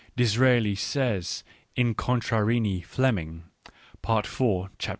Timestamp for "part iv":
4.01-4.71